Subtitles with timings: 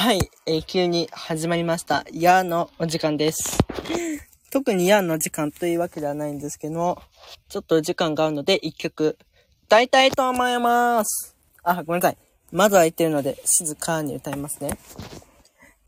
[0.00, 2.04] はい、えー、急に始まりました。
[2.12, 3.58] やーのお時間です。
[4.52, 7.02] 特にやーの時間というわけではないんですけども、
[7.48, 9.18] ちょっと時間があるので一曲
[9.64, 11.34] 歌いたいと思います。
[11.64, 12.18] あ、ごめんなさい。
[12.52, 14.78] 窓開いてるので静かに歌いますね。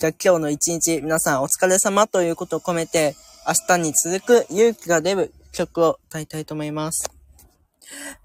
[0.00, 3.14] じゃあ今日の一日皆さんお疲れ様ということを込めて
[3.46, 7.19] 明日に続く勇気が出る曲を歌いたいと思います。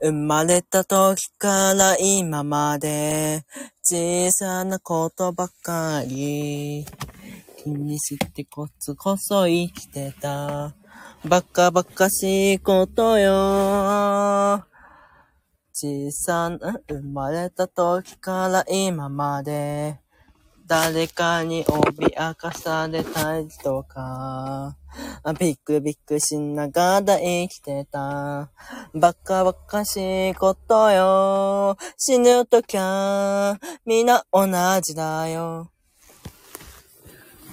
[0.02, 3.44] 生まれた時から今まで
[3.84, 6.86] 小さなことばかり
[7.64, 10.76] 気にしてコツこそ生きてた。
[11.28, 14.64] バカバカしいことよ。
[15.74, 20.00] 小さな生まれた時から今まで
[20.68, 24.76] 誰かに脅かされたりとか、
[25.40, 28.50] ビックビックしながら生きてた。
[28.96, 31.78] バカバカしいことよ。
[31.98, 34.48] 死ぬときゃ、みんな同
[34.82, 35.70] じだよ。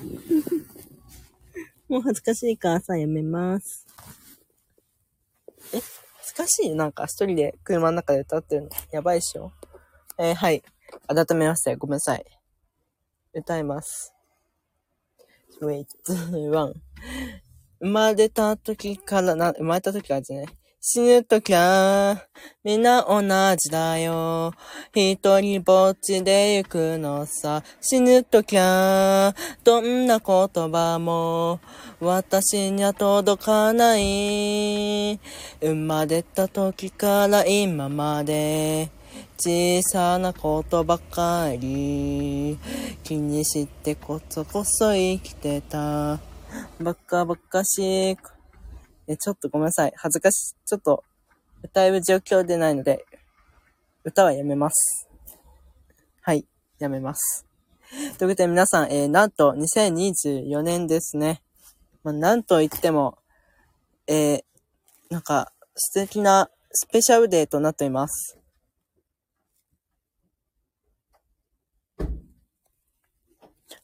[1.91, 3.87] もう恥ずかしいからさ、やめます。
[5.75, 5.81] え
[6.17, 6.75] 恥ずかしい？
[6.75, 8.71] なんか一人で車の中で歌ってるの。
[8.91, 9.53] やばいっしょ。
[10.19, 10.63] えー、はい。
[11.07, 12.25] 改めまして、ごめんなさい。
[13.35, 14.15] 歌います。
[15.61, 15.87] 3、
[16.33, 16.75] 2、1。
[17.81, 20.47] 生まれた時からな、生まれた時からですね。
[20.85, 22.27] 死ぬときは、
[22.63, 23.23] みんな同
[23.57, 24.53] じだよ。
[24.93, 27.63] 一人ぼっちで行くのさ。
[27.81, 31.61] 死ぬときは、どんな言葉も、
[32.01, 35.19] 私には届かない。
[35.61, 38.91] 生まれた時から今まで。
[39.39, 42.59] 小さなことばかり
[43.03, 46.21] 気にしてこそこそ生きてた。
[46.81, 48.17] バカバカしい。
[49.09, 49.93] え、ちょっとごめんなさい。
[49.97, 50.55] 恥ずかしい。
[50.67, 51.05] ちょっと
[51.63, 53.05] 歌える状況でないので、
[54.05, 55.09] 歌はやめます。
[56.21, 56.47] はい、
[56.79, 57.47] やめます。
[58.19, 61.43] ということで皆さん、えー、なんと2024年ですね。
[62.03, 63.19] まあ、なんと言っても、
[64.07, 64.43] えー、
[65.11, 68.39] なんか素敵なスペシャルデーとなっています。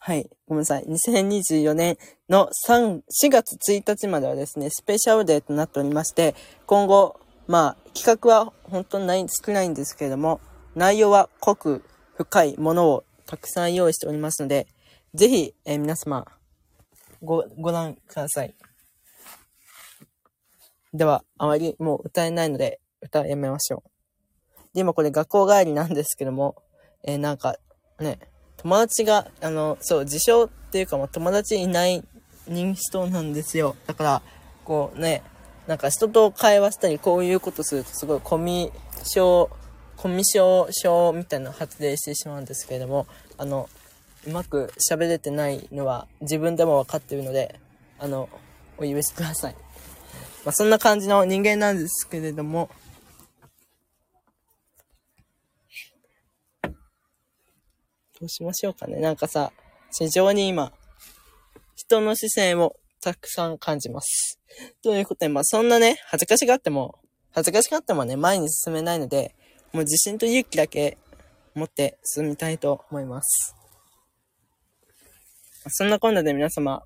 [0.08, 0.30] はい。
[0.46, 0.84] ごめんなさい。
[0.86, 1.98] 2024年
[2.30, 10.40] の3、4月1日まではですね、スペシャルデーとなっておりまして、今後、まあ、企画は本当にない、少ないんですけれども、
[10.74, 11.84] 内容は濃く
[12.16, 14.66] 深いものをたくさん用意しておりますので、
[15.12, 16.24] ぜひ、えー、皆様、
[17.22, 18.54] ご、ご覧ください。
[20.94, 23.90] では、あまりもう歌えないので、歌やめましょう。
[24.72, 26.56] で、今これ学校帰りなんですけども、
[27.04, 27.58] えー、なんか、
[28.00, 28.18] ね、
[28.58, 32.04] 友達が、あの、そう、自称っていうか、まあ、友達いない
[32.46, 33.76] 人なんですよ。
[33.86, 34.22] だから、
[34.64, 35.22] こうね、
[35.66, 39.50] なんか人と会話したり、こういうことすると、すごいコミュ障、
[39.96, 43.68] コミュ障症みたいな発令してしまうんですけれども、あの、
[44.26, 47.60] うまく喋れてないのは自分でもわかっているので、
[47.98, 48.28] あの、
[48.76, 49.54] お許しください。
[50.44, 52.70] まあ、そんな感じの人間なんですけれども、
[58.20, 58.98] どうしましょうかね。
[58.98, 59.52] なんかさ、
[59.96, 60.72] 非常に今、
[61.76, 64.40] 人の視線をたくさん感じます。
[64.82, 66.98] ということで、まあそんなね、恥ずかしがっても、
[67.30, 69.34] 恥ずかしがってもね、前に進めないので、
[69.72, 70.98] もう自信と勇気だけ
[71.54, 73.54] 持って進みたいと思います。
[75.68, 76.82] そんなこんなで皆様、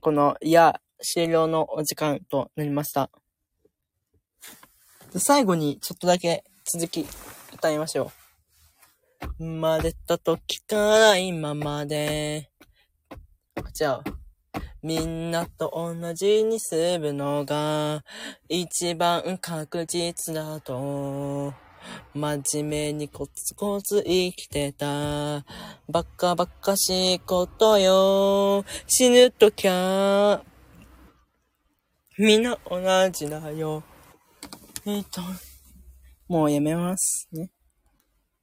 [0.00, 3.10] この、いや、終了のお時間となりました。
[5.16, 7.06] 最後にちょっとだけ続き
[7.52, 8.21] 歌いましょう。
[9.42, 12.48] 生まれた時から今まで。
[13.74, 14.04] じゃあ、
[14.84, 18.04] みんなと同じにするのが
[18.48, 21.52] 一番確実だと。
[22.14, 25.44] 真面目にコツコツ生きてた。
[25.88, 28.64] バカバカしいことよ。
[28.86, 30.40] 死ぬときゃ、
[32.16, 33.82] みんな同じだよ。
[34.86, 35.20] えっと、
[36.28, 37.50] もうやめますね。